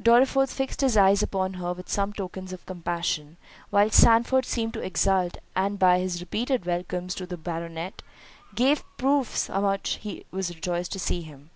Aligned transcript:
Dorriforth 0.00 0.52
fixed 0.52 0.80
his 0.80 0.96
eyes 0.96 1.24
upon 1.24 1.54
her 1.54 1.72
with 1.72 1.88
some 1.88 2.12
tokens 2.12 2.52
of 2.52 2.64
compassion, 2.66 3.36
while 3.70 3.90
Sandford 3.90 4.44
seemed 4.46 4.74
to 4.74 4.80
exult, 4.80 5.38
and 5.56 5.76
by 5.76 5.98
his 5.98 6.20
repeated 6.20 6.66
"Welcomes" 6.66 7.16
to 7.16 7.26
the 7.26 7.36
Baronet, 7.36 8.00
gave 8.54 8.84
proofs 8.96 9.48
how 9.48 9.62
much 9.62 9.98
he 10.02 10.24
was 10.30 10.54
rejoiced 10.54 10.92
to 10.92 11.00
see 11.00 11.22
him. 11.22 11.50